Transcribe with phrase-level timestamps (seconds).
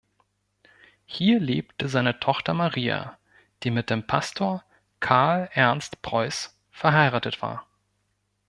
[1.05, 3.19] Hier lebte seine Tochter Maria,
[3.61, 4.63] die mit dem Pastor
[4.99, 7.67] "Karl Ernst Preuß" verheiratet war.